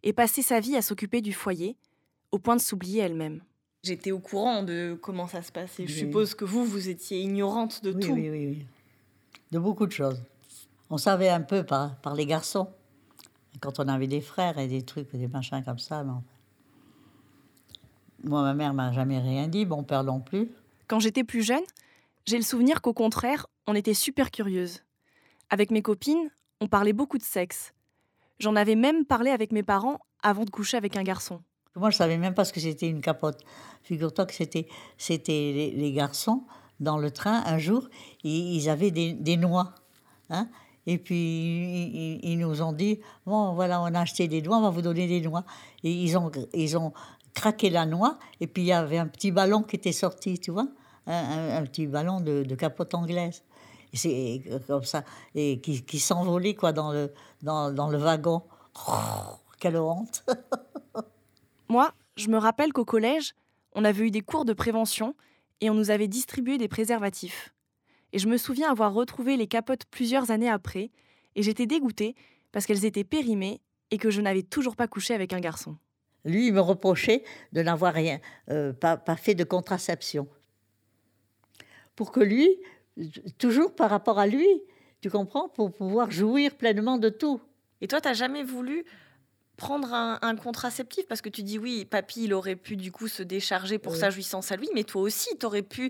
et 0.02 0.12
passer 0.12 0.42
sa 0.42 0.60
vie 0.60 0.76
à 0.76 0.82
s'occuper 0.82 1.20
du 1.20 1.32
foyer, 1.32 1.76
au 2.30 2.38
point 2.38 2.56
de 2.56 2.60
s'oublier 2.60 3.00
elle-même. 3.02 3.42
J'étais 3.82 4.10
au 4.12 4.18
courant 4.18 4.62
de 4.62 4.98
comment 5.00 5.26
ça 5.28 5.42
se 5.42 5.50
passait. 5.52 5.86
Je 5.86 5.92
Oui. 5.92 5.98
suppose 5.98 6.34
que 6.34 6.44
vous, 6.44 6.64
vous 6.64 6.88
étiez 6.88 7.20
ignorante 7.20 7.82
de 7.82 7.92
Oui, 7.92 8.00
tout. 8.00 8.12
oui, 8.12 8.30
oui, 8.30 8.46
oui. 8.48 8.66
De 9.50 9.58
beaucoup 9.58 9.86
de 9.86 9.92
choses. 9.92 10.20
On 10.90 10.98
savait 10.98 11.28
un 11.28 11.40
peu 11.40 11.64
par, 11.64 11.96
par 11.96 12.14
les 12.14 12.26
garçons. 12.26 12.68
Quand 13.60 13.78
on 13.80 13.88
avait 13.88 14.06
des 14.06 14.20
frères 14.20 14.58
et 14.58 14.68
des 14.68 14.82
trucs, 14.82 15.14
des 15.14 15.26
machins 15.28 15.62
comme 15.64 15.78
ça. 15.78 16.04
Mais. 16.04 16.12
Moi, 18.24 18.42
ma 18.42 18.54
mère 18.54 18.74
m'a 18.74 18.92
jamais 18.92 19.18
rien 19.18 19.46
dit, 19.48 19.64
mon 19.66 19.82
père 19.84 20.04
non 20.04 20.20
plus. 20.20 20.50
Quand 20.88 21.00
j'étais 21.00 21.24
plus 21.24 21.42
jeune, 21.42 21.62
j'ai 22.26 22.36
le 22.36 22.42
souvenir 22.42 22.80
qu'au 22.82 22.92
contraire, 22.92 23.46
on 23.66 23.74
était 23.74 23.94
super 23.94 24.30
curieuse. 24.30 24.82
Avec 25.50 25.70
mes 25.70 25.82
copines, 25.82 26.30
on 26.60 26.66
parlait 26.66 26.92
beaucoup 26.92 27.18
de 27.18 27.22
sexe. 27.22 27.72
J'en 28.40 28.56
avais 28.56 28.74
même 28.74 29.04
parlé 29.04 29.30
avec 29.30 29.52
mes 29.52 29.62
parents 29.62 29.98
avant 30.22 30.44
de 30.44 30.50
coucher 30.50 30.76
avec 30.76 30.96
un 30.96 31.02
garçon. 31.02 31.40
Moi, 31.76 31.90
je 31.90 31.96
savais 31.96 32.18
même 32.18 32.34
pas 32.34 32.44
ce 32.44 32.52
que 32.52 32.60
c'était 32.60 32.88
une 32.88 33.00
capote. 33.00 33.40
Figure-toi 33.82 34.26
que 34.26 34.34
c'était, 34.34 34.66
c'était 34.96 35.52
les, 35.54 35.70
les 35.70 35.92
garçons 35.92 36.42
dans 36.80 36.98
le 36.98 37.10
train 37.10 37.42
un 37.46 37.58
jour, 37.58 37.88
ils, 38.24 38.56
ils 38.56 38.68
avaient 38.68 38.90
des, 38.90 39.12
des 39.12 39.36
noix. 39.36 39.74
Hein 40.30 40.48
et 40.86 40.98
puis, 40.98 41.16
ils, 41.16 41.96
ils- 41.96 42.20
ils 42.32 42.38
nous 42.38 42.62
ont 42.62 42.72
dit 42.72 43.00
Bon, 43.26 43.52
voilà, 43.54 43.80
on 43.82 43.86
a 43.86 44.00
acheté 44.00 44.26
des 44.28 44.40
noix, 44.42 44.58
on 44.58 44.62
va 44.62 44.70
vous 44.70 44.82
donner 44.82 45.06
des 45.06 45.20
noix. 45.20 45.44
Et 45.84 45.92
ils 45.92 46.16
ont, 46.16 46.30
ils 46.54 46.76
ont 46.78 46.92
craqué 47.38 47.70
la 47.70 47.86
noix, 47.86 48.18
et 48.40 48.48
puis 48.48 48.64
il 48.64 48.66
y 48.66 48.72
avait 48.72 48.98
un 48.98 49.06
petit 49.06 49.30
ballon 49.30 49.62
qui 49.62 49.76
était 49.76 49.92
sorti, 49.92 50.40
tu 50.40 50.50
vois 50.50 50.66
Un, 51.06 51.62
petit 51.64 51.86
ballon 51.86 52.20
de, 52.20 52.42
capote 52.56 52.94
anglaise. 52.94 53.44
C'est 53.94 54.42
comme 54.66 54.84
ça, 54.84 55.04
et 55.34 55.60
qui, 55.60 55.84
qui 55.84 56.00
s'envolait 56.00 56.54
quoi, 56.54 56.72
dans, 56.72 56.92
le, 56.92 57.12
dans, 57.42 57.70
dans 57.72 57.88
le 57.88 57.96
wagon. 57.96 58.42
Oh, 58.88 58.92
quelle 59.60 59.78
honte 59.78 60.24
Moi, 61.68 61.92
je 62.16 62.28
me 62.28 62.38
rappelle 62.38 62.72
qu'au 62.72 62.84
collège, 62.84 63.34
on 63.74 63.84
avait 63.84 64.06
eu 64.06 64.10
des 64.10 64.20
cours 64.20 64.44
de 64.44 64.52
prévention 64.52 65.14
et 65.60 65.70
on 65.70 65.74
nous 65.74 65.90
avait 65.90 66.08
distribué 66.08 66.58
des 66.58 66.68
préservatifs. 66.68 67.54
Et 68.12 68.18
je 68.18 68.28
me 68.28 68.36
souviens 68.36 68.70
avoir 68.70 68.92
retrouvé 68.92 69.36
les 69.36 69.46
capotes 69.46 69.84
plusieurs 69.90 70.30
années 70.32 70.50
après, 70.50 70.90
et 71.36 71.42
j'étais 71.42 71.66
dégoûtée 71.66 72.16
parce 72.50 72.66
qu'elles 72.66 72.84
étaient 72.84 73.04
périmées 73.04 73.60
et 73.90 73.98
que 73.98 74.10
je 74.10 74.20
n'avais 74.20 74.42
toujours 74.42 74.74
pas 74.74 74.88
couché 74.88 75.14
avec 75.14 75.32
un 75.32 75.40
garçon. 75.40 75.76
Lui, 76.28 76.48
il 76.48 76.52
me 76.52 76.60
reprochait 76.60 77.24
de 77.52 77.62
n'avoir 77.62 77.94
rien, 77.94 78.20
euh, 78.50 78.72
pas, 78.72 78.96
pas 78.96 79.16
fait 79.16 79.34
de 79.34 79.44
contraception. 79.44 80.28
Pour 81.96 82.12
que 82.12 82.20
lui, 82.20 82.48
toujours 83.38 83.74
par 83.74 83.90
rapport 83.90 84.18
à 84.18 84.26
lui, 84.26 84.46
tu 85.00 85.10
comprends, 85.10 85.48
pour 85.48 85.72
pouvoir 85.72 86.10
jouir 86.10 86.54
pleinement 86.56 86.98
de 86.98 87.08
tout. 87.08 87.40
Et 87.80 87.88
toi, 87.88 88.00
t'as 88.00 88.12
jamais 88.12 88.42
voulu 88.44 88.84
prendre 89.56 89.92
un, 89.94 90.18
un 90.22 90.36
contraceptif? 90.36 91.06
Parce 91.08 91.22
que 91.22 91.28
tu 91.30 91.42
dis 91.42 91.58
oui, 91.58 91.84
papy, 91.84 92.24
il 92.24 92.34
aurait 92.34 92.56
pu 92.56 92.76
du 92.76 92.92
coup 92.92 93.08
se 93.08 93.22
décharger 93.22 93.78
pour 93.78 93.92
Oui. 93.94 93.98
sa 93.98 94.10
jouissance 94.10 94.52
à 94.52 94.56
lui, 94.56 94.68
mais 94.74 94.84
toi 94.84 95.02
aussi, 95.02 95.36
t'aurais 95.38 95.62
pu 95.62 95.86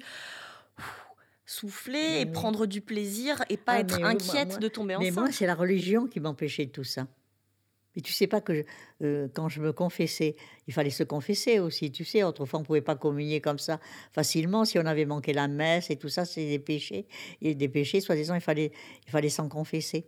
ouf, 0.79 1.07
souffler 1.47 2.21
et 2.21 2.27
prendre 2.27 2.67
du 2.67 2.81
plaisir 2.81 3.43
et 3.49 3.57
pas 3.57 3.73
Ah, 3.73 3.81
être 3.81 3.97
mais 3.99 4.05
oui, 4.05 4.11
inquiète 4.13 4.49
moi- 4.51 4.59
de 4.59 4.69
tomber 4.69 4.97
Mais 4.99 5.11
enceinte. 5.11 5.15
moi, 5.25 5.33
c'est 5.33 5.47
la 5.47 5.55
religion 5.55 6.07
qui 6.07 6.21
m'empêchait 6.21 6.67
de 6.67 6.71
tout 6.71 6.85
ça. 6.85 7.07
Mais 7.99 8.03
tu 8.03 8.13
sais 8.13 8.29
pas 8.29 8.41
que 8.41 8.65
euh, 9.03 9.27
quand 9.35 9.49
je 9.49 9.61
me 9.61 9.73
confessais, 9.73 10.37
il 10.69 10.73
fallait 10.73 10.89
se 10.89 11.03
confesser 11.03 11.59
aussi. 11.59 11.91
Tu 11.91 12.05
sais, 12.05 12.23
autrefois, 12.23 12.61
on 12.61 12.63
pouvait 12.63 12.81
pas 12.81 12.95
communier 12.95 13.41
comme 13.41 13.59
ça 13.59 13.81
facilement. 14.13 14.65
Si 14.65 14.79
on 14.79 14.87
avait 14.87 15.05
manqué 15.05 15.33
la 15.33 15.49
messe 15.49 15.91
et 15.91 15.97
tout 15.97 16.09
ça, 16.09 16.25
c'est 16.25 16.47
des 16.47 16.61
péchés. 16.61 17.07
Et 17.43 17.57
des 17.57 17.69
péchés, 17.69 18.01
soi-disant, 18.01 18.37
il 18.37 18.41
fallait, 18.41 18.71
il 19.05 19.11
fallait 19.11 19.29
s'en 19.29 19.49
confesser. 19.49 20.05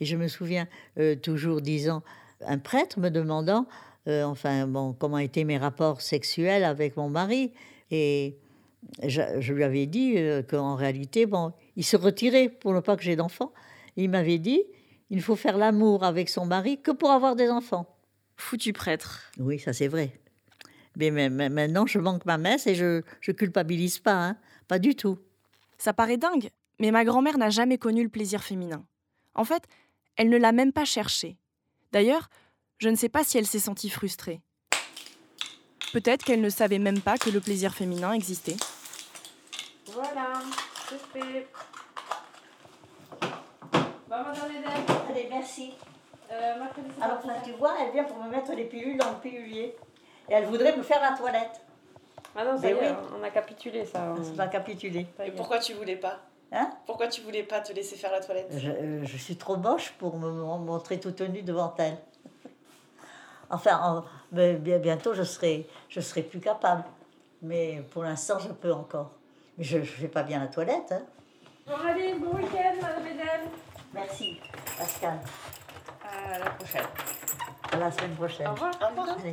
Et 0.00 0.04
je 0.04 0.16
me 0.16 0.26
souviens 0.26 0.66
euh, 0.98 1.14
toujours 1.14 1.60
disant, 1.60 2.02
un 2.44 2.58
prêtre 2.58 2.98
me 2.98 3.08
demandant, 3.08 3.68
euh, 4.08 4.24
enfin, 4.24 4.66
bon, 4.66 4.92
comment 4.92 5.18
étaient 5.18 5.44
mes 5.44 5.58
rapports 5.58 6.00
sexuels 6.00 6.64
avec 6.64 6.96
mon 6.96 7.08
mari. 7.08 7.52
Et 7.92 8.36
je, 9.06 9.22
je 9.38 9.54
lui 9.54 9.62
avais 9.62 9.86
dit 9.86 10.16
qu'en 10.50 10.74
réalité, 10.74 11.26
bon, 11.26 11.52
il 11.76 11.84
se 11.84 11.96
retirait 11.96 12.48
pour 12.48 12.72
ne 12.72 12.80
pas 12.80 12.96
que 12.96 13.04
j'ai 13.04 13.14
d'enfants. 13.14 13.52
Et 13.96 14.02
il 14.02 14.10
m'avait 14.10 14.38
dit, 14.38 14.64
il 15.12 15.18
ne 15.18 15.22
faut 15.22 15.36
faire 15.36 15.56
l'amour 15.58 16.02
avec 16.04 16.28
son 16.30 16.46
mari 16.46 16.80
que 16.82 16.90
pour 16.90 17.10
avoir 17.12 17.36
des 17.36 17.50
enfants. 17.50 17.86
Foutu 18.36 18.72
prêtre. 18.72 19.30
Oui, 19.38 19.58
ça 19.60 19.72
c'est 19.72 19.86
vrai. 19.88 20.18
Mais, 20.96 21.10
mais- 21.10 21.28
mais 21.30 21.48
maintenant, 21.50 21.86
je 21.86 21.98
manque 21.98 22.24
ma 22.24 22.38
messe 22.38 22.66
et 22.66 22.74
je 22.74 23.02
je 23.20 23.30
culpabilise 23.30 23.98
pas, 23.98 24.14
hein, 24.28 24.36
pas 24.68 24.78
du 24.78 24.96
tout. 24.96 25.18
Ça 25.78 25.92
paraît 25.92 26.16
dingue, 26.16 26.48
mais 26.80 26.90
ma 26.90 27.04
grand-mère 27.04 27.36
n'a 27.38 27.50
jamais 27.50 27.76
connu 27.78 28.02
le 28.02 28.08
plaisir 28.08 28.42
féminin. 28.42 28.84
En 29.34 29.44
fait, 29.44 29.64
elle 30.16 30.28
ne 30.30 30.36
l'a 30.38 30.52
même 30.52 30.72
pas 30.72 30.84
cherché. 30.86 31.36
D'ailleurs, 31.92 32.28
je 32.78 32.88
ne 32.88 32.96
sais 32.96 33.08
pas 33.10 33.22
si 33.22 33.36
elle 33.38 33.46
s'est 33.46 33.58
sentie 33.58 33.90
frustrée. 33.90 34.40
Peut-être 35.92 36.24
qu'elle 36.24 36.40
ne 36.40 36.48
savait 36.50 36.78
même 36.78 37.00
pas 37.00 37.18
que 37.18 37.28
le 37.30 37.40
plaisir 37.40 37.74
féminin 37.74 38.12
existait. 38.12 38.56
Voilà, 39.92 40.40
c'est 40.88 41.20
fait. 41.20 41.46
Bon, 43.20 43.28
madame 44.08 44.50
Eden, 44.50 44.91
Allez, 45.12 45.28
merci. 45.30 45.74
euh, 46.30 46.54
Alors, 47.00 47.26
là, 47.26 47.34
tu 47.44 47.52
vois, 47.52 47.74
elle 47.80 47.92
vient 47.92 48.04
pour 48.04 48.18
me 48.18 48.30
mettre 48.30 48.52
les 48.54 48.64
pilules 48.64 48.96
dans 48.98 49.10
le 49.10 49.16
pilulier. 49.16 49.76
Et 50.28 50.34
elle 50.34 50.46
voudrait 50.46 50.76
me 50.76 50.82
faire 50.82 51.00
la 51.02 51.16
toilette. 51.16 51.60
Ah 52.34 52.44
non, 52.44 52.56
ça 52.56 52.68
y 52.68 52.72
est, 52.72 52.74
oui. 52.80 52.86
on 53.18 53.22
a 53.22 53.30
capitulé 53.30 53.84
ça. 53.84 54.14
on- 54.18 54.24
ça 54.36 54.46
y 54.46 55.26
Et 55.26 55.30
pourquoi 55.32 55.58
tu 55.58 55.74
voulais 55.74 55.96
pas? 55.96 56.20
Hein? 56.50 56.70
Pourquoi 56.86 57.08
tu 57.08 57.20
voulais 57.22 57.42
pas 57.42 57.60
te 57.60 57.72
laisser 57.72 57.96
faire 57.96 58.10
la 58.12 58.20
toilette? 58.20 58.48
Je, 58.56 58.70
euh, 58.70 59.04
je 59.04 59.16
suis 59.18 59.36
trop 59.36 59.56
moche 59.56 59.92
pour 59.98 60.16
me 60.18 60.30
mon- 60.30 60.58
montrer 60.58 60.98
toute 61.00 61.20
nue 61.20 61.42
devant 61.42 61.74
elle. 61.78 61.98
Enfin, 63.50 63.78
en- 63.82 64.04
mais 64.32 64.54
bien, 64.54 64.78
bientôt, 64.78 65.12
je 65.14 65.22
serai, 65.24 65.66
je 65.90 66.00
serai 66.00 66.22
plus 66.22 66.40
capable. 66.40 66.84
Mais 67.42 67.82
pour 67.90 68.02
l'instant, 68.04 68.38
je 68.38 68.48
peux 68.48 68.72
encore. 68.72 69.10
Mais 69.58 69.64
je 69.64 69.78
ne 69.78 69.84
fais 69.84 70.08
pas 70.08 70.22
bien 70.22 70.40
la 70.40 70.46
toilette. 70.46 70.92
hein. 70.92 71.02
Bon, 71.66 71.74
allez, 71.86 72.14
bon 72.14 72.34
week-end, 72.36 72.74
madame 72.80 73.06
Eden. 73.06 73.50
Merci, 73.94 74.38
Pascal. 74.78 75.20
À 76.02 76.38
la 76.38 76.50
prochaine. 76.50 76.86
À 77.70 77.76
la 77.76 77.90
semaine 77.90 78.14
prochaine. 78.14 78.46
Au 78.48 78.52
revoir. 78.52 78.74
Au 78.80 78.88
revoir. 78.88 79.18
Allez. 79.18 79.32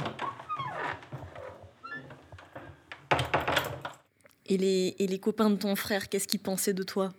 Et 4.45 4.57
les, 4.57 4.95
et 4.97 5.07
les 5.07 5.19
copains 5.19 5.49
de 5.49 5.55
ton 5.55 5.75
frère, 5.75 6.09
qu'est-ce 6.09 6.27
qu'ils 6.27 6.39
pensaient 6.39 6.73
de 6.73 6.83
toi? 6.83 7.11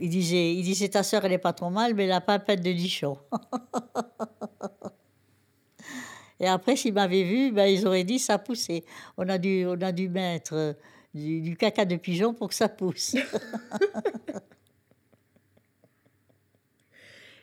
Il 0.00 0.10
disait, 0.10 0.54
il 0.54 0.62
disait 0.62 0.90
ta 0.90 1.02
sœur, 1.02 1.24
elle 1.24 1.32
est 1.32 1.38
pas 1.38 1.52
trop 1.52 1.70
mal, 1.70 1.94
mais 1.94 2.04
elle 2.04 2.10
n'a 2.10 2.20
pas 2.20 2.34
un 2.34 2.38
pet 2.38 2.56
de 2.56 2.70
nichon. 2.70 3.18
Et 6.38 6.46
après, 6.46 6.76
s'ils 6.76 6.92
m'avaient 6.92 7.24
vu, 7.24 7.50
ben, 7.50 7.64
ils 7.64 7.84
auraient 7.86 8.04
dit 8.04 8.20
ça 8.20 8.38
poussait. 8.38 8.84
On 9.16 9.28
a 9.28 9.38
dû, 9.38 9.66
on 9.66 9.80
a 9.80 9.90
dû 9.90 10.08
mettre 10.08 10.54
euh, 10.54 10.72
du, 11.18 11.40
du 11.40 11.56
caca 11.56 11.84
de 11.84 11.96
pigeon 11.96 12.32
pour 12.34 12.48
que 12.48 12.54
ça 12.54 12.68
pousse. 12.68 13.16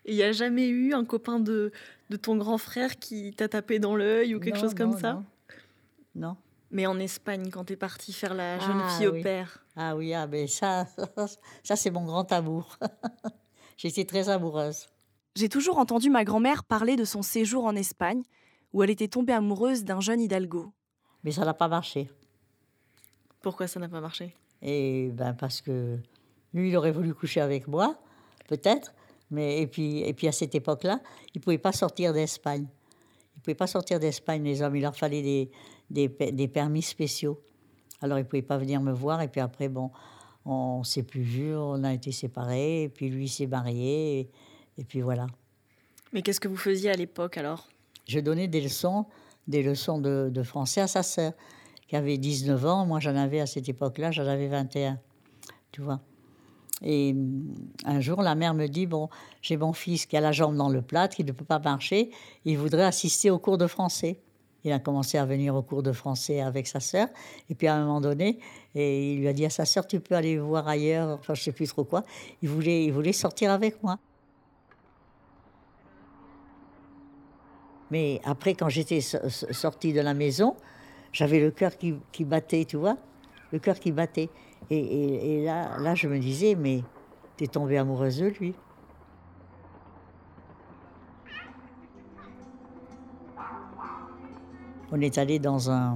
Il 0.06 0.16
n'y 0.16 0.24
a 0.24 0.32
jamais 0.32 0.68
eu 0.68 0.94
un 0.94 1.04
copain 1.04 1.40
de, 1.40 1.72
de 2.10 2.18
ton 2.18 2.38
grand 2.38 2.58
frère 2.60 2.98
qui 3.00 3.34
t'a 3.34 3.48
tapé 3.50 3.80
dans 3.80 3.96
l'œil 3.96 4.36
ou 4.36 4.40
quelque 4.40 4.56
Non, 4.56 4.62
chose 4.62 4.76
comme 4.76 4.92
non, 4.92 4.98
ça? 5.00 5.14
non. 5.14 5.26
Non. 6.16 6.38
Mais 6.72 6.86
en 6.86 7.00
Espagne, 7.00 7.50
quand 7.52 7.66
t'es 7.66 7.76
parti 7.76 8.14
faire 8.14 8.34
la 8.34 8.60
jeune 8.60 8.82
Ah, 8.84 8.90
fille 8.98 9.08
au 9.08 9.14
oui. 9.14 9.24
père. 9.24 9.64
Ah 9.76 9.96
oui, 9.96 10.14
ah, 10.14 10.28
mais 10.28 10.48
ça, 10.48 10.88
ça 11.64 11.76
c'est 11.76 11.92
mon 11.92 12.06
grand 12.06 12.32
amour. 12.32 12.78
J'étais 13.78 14.06
très 14.06 14.30
amoureuse. 14.30 14.88
J'ai 15.36 15.50
toujours 15.50 15.80
entendu 15.80 16.10
ma 16.10 16.24
grand-mère 16.24 16.64
parler 16.64 16.96
de 16.96 17.04
son 17.04 17.22
séjour 17.22 17.66
en 17.66 17.76
Espagne, 17.76 18.22
où 18.74 18.84
elle 18.84 18.90
était 18.90 19.08
tombée 19.08 19.34
amoureuse 19.34 19.84
d'un 19.84 20.00
jeune 20.00 20.22
hidalgo. 20.22 20.72
Mais 21.24 21.32
ça 21.32 21.44
n'a 21.46 21.54
pas 21.54 21.68
marché. 21.68 22.10
Pourquoi 23.46 23.68
ça 23.68 23.80
n'a 23.80 23.88
pas 23.88 24.02
marché? 24.02 24.34
Et 24.64 25.12
ben 25.14 25.36
parce 25.36 25.62
que 25.62 26.00
lui, 26.56 26.70
il 26.70 26.78
aurait 26.78 26.92
voulu 26.92 27.14
coucher 27.14 27.42
avec 27.42 27.68
moi, 27.68 27.96
peut-être. 28.48 28.92
Mais 29.30 29.62
et 29.62 29.68
puis, 29.68 30.00
et 30.00 30.14
puis 30.16 30.28
à 30.28 30.32
cette 30.32 30.56
époque-là, 30.56 31.00
il 31.36 31.38
ne 31.38 31.44
pouvait 31.44 31.60
pas 31.60 31.72
sortir 31.72 32.12
d'Espagne. 32.12 32.66
Il 33.36 33.38
ne 33.38 33.42
pouvait 33.44 33.54
pas 33.54 33.68
sortir 33.68 34.00
d'Espagne, 34.00 34.44
les 34.44 34.64
hommes. 34.64 34.76
Il 34.76 34.82
leur 34.82 34.96
fallait 34.96 35.22
des, 35.22 35.52
des, 35.92 36.10
pe- 36.10 36.32
des 36.32 36.48
permis 36.48 36.82
spéciaux. 36.82 37.40
Alors, 38.02 38.18
il 38.18 38.24
ne 38.24 38.28
pouvait 38.28 38.42
pas 38.42 38.58
venir 38.58 38.82
me 38.82 38.92
voir. 38.92 39.22
Et 39.22 39.28
puis 39.28 39.42
après, 39.42 39.70
bon, 39.70 39.92
on 40.44 40.80
ne 40.80 40.84
s'est 40.84 41.04
plus 41.04 41.22
vus, 41.22 41.56
on 41.56 41.84
a 41.84 41.94
été 41.94 42.12
séparés. 42.12 42.82
Et 42.82 42.90
puis 42.90 43.10
lui 43.10 43.30
s'est 43.30 43.46
marié. 43.46 44.22
Et, 44.22 44.30
et 44.80 44.84
puis 44.86 45.02
voilà. 45.02 45.28
Mais 46.14 46.24
qu'est-ce 46.24 46.40
que 46.40 46.48
vous 46.48 46.58
faisiez 46.58 46.90
à 46.90 46.96
l'époque 46.96 47.38
alors? 47.38 47.68
Je 48.08 48.20
donnais 48.20 48.48
des 48.48 48.62
leçons, 48.62 49.06
des 49.48 49.62
leçons 49.62 50.00
de, 50.00 50.30
de 50.32 50.42
français 50.42 50.82
à 50.82 50.88
sa 50.88 51.04
sœur, 51.04 51.34
qui 51.88 51.96
avait 51.96 52.18
19 52.18 52.66
ans. 52.66 52.86
Moi, 52.86 53.00
j'en 53.00 53.16
avais 53.16 53.40
à 53.40 53.46
cette 53.46 53.70
époque-là, 53.70 54.12
j'en 54.12 54.26
avais 54.28 54.48
21. 54.48 55.00
Tu 55.72 55.82
vois. 55.82 56.00
Et 56.82 57.12
hum, 57.12 57.54
un 57.86 58.00
jour, 58.02 58.22
la 58.22 58.36
mère 58.36 58.54
me 58.54 58.68
dit 58.68 58.86
Bon, 58.86 59.10
j'ai 59.42 59.58
mon 59.58 59.74
fils 59.74 60.06
qui 60.06 60.18
a 60.18 60.22
la 60.22 60.32
jambe 60.32 60.56
dans 60.56 60.70
le 60.70 60.82
plâtre, 60.82 61.16
qui 61.16 61.24
ne 61.24 61.32
peut 61.32 61.46
pas 61.46 61.60
marcher, 61.60 62.10
il 62.44 62.58
voudrait 62.58 62.84
assister 62.84 63.30
au 63.30 63.40
cours 63.40 63.58
de 63.58 63.68
français. 63.68 64.20
Il 64.64 64.72
a 64.72 64.80
commencé 64.80 65.20
à 65.20 65.26
venir 65.26 65.54
au 65.56 65.62
cours 65.62 65.84
de 65.84 65.92
français 65.92 66.42
avec 66.42 66.66
sa 66.66 66.80
sœur. 66.80 67.08
Et 67.52 67.56
puis 67.56 67.68
à 67.68 67.76
un 67.76 67.86
moment 67.86 68.02
donné, 68.02 68.40
et 68.74 69.14
il 69.14 69.20
lui 69.20 69.28
a 69.28 69.34
dit 69.34 69.46
à 69.46 69.52
sa 69.52 69.64
sœur 69.64 69.86
Tu 69.86 70.00
peux 70.00 70.16
aller 70.16 70.40
voir 70.40 70.68
ailleurs, 70.68 71.20
enfin, 71.20 71.36
je 71.36 71.42
ne 71.42 71.44
sais 71.44 71.52
plus 71.52 71.68
trop 71.68 71.84
quoi. 71.84 72.04
Il 72.42 72.50
voulait, 72.50 72.84
il 72.86 72.92
voulait 72.92 73.14
sortir 73.14 73.52
avec 73.52 73.82
moi. 73.84 74.00
Mais 77.92 78.20
après, 78.26 78.56
quand 78.56 78.70
j'étais 78.70 79.02
so- 79.02 79.30
so- 79.30 79.54
sortie 79.54 79.94
de 79.94 80.02
la 80.02 80.16
maison, 80.16 80.56
j'avais 81.16 81.40
le 81.40 81.50
cœur 81.50 81.72
qui, 81.78 82.26
battait, 82.26 82.66
tu 82.66 82.76
vois, 82.76 82.98
le 83.54 83.60
cœur 83.60 83.80
qui 83.80 83.94
battait. 83.94 84.30
Et, 84.70 84.78
et- 84.78 85.36
et 85.42 85.46
là, 85.46 85.78
là, 85.80 85.96
je 85.96 86.10
me 86.10 86.20
disais, 86.20 86.56
mais 86.56 86.82
t'es 87.38 87.48
tombée 87.48 87.78
amoureuse 87.78 88.18
de 88.20 88.26
lui. 88.26 88.54
On 94.92 95.00
est 95.00 95.18
allé 95.18 95.40
dans 95.40 95.72
un, 95.72 95.96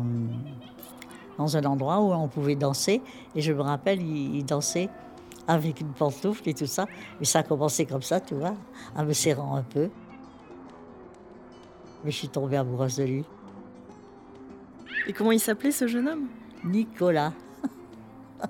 dans 1.38 1.58
un 1.58 1.64
endroit 1.66 2.00
où 2.00 2.14
on 2.14 2.30
pouvait 2.30 2.56
danser. 2.56 3.02
Et 3.36 3.42
je 3.42 3.52
me 3.52 3.62
rappelle, 3.62 4.02
il, 4.02 4.38
il 4.38 4.46
dansait 4.46 4.90
avec 5.50 5.82
une 5.82 5.92
pantoufle 5.92 6.48
et 6.48 6.54
tout 6.54 6.66
ça. 6.66 6.86
Mais 7.20 7.26
ça 7.26 7.40
a 7.40 7.44
commencé 7.44 7.86
comme 7.86 8.02
ça, 8.04 8.22
tu 8.22 8.36
vois, 8.36 8.54
en 8.96 9.04
me 9.04 9.12
serrant 9.12 9.56
un 9.56 9.64
peu. 9.64 9.90
Mais 12.06 12.12
je 12.12 12.16
suis 12.18 12.30
tombée 12.30 12.56
amoureuse 12.56 12.96
de 12.96 13.04
lui. 13.04 13.26
Et 15.10 15.12
comment 15.12 15.32
il 15.32 15.40
s'appelait 15.40 15.72
ce 15.72 15.88
jeune 15.88 16.08
homme? 16.08 16.28
Nicolas. 16.64 17.34